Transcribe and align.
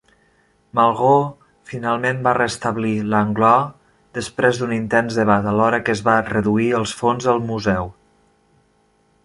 Malraux 0.77 1.27
finalment 1.71 2.23
va 2.27 2.33
restablir 2.37 2.93
Langlois 3.15 3.69
després 4.19 4.61
d'un 4.63 4.73
intens 4.79 5.19
debat, 5.21 5.51
alhora 5.53 5.81
que 5.91 5.95
va 6.09 6.17
reduir 6.31 6.71
els 6.81 6.95
fons 7.03 7.29
del 7.31 7.43
museu. 7.51 7.93